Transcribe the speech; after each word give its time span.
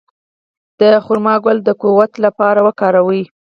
د 0.79 0.81
خرما 1.05 1.35
ګل 1.43 1.57
د 1.67 1.69
قوت 1.81 2.11
لپاره 2.25 2.59
وکاروئ 2.67 3.23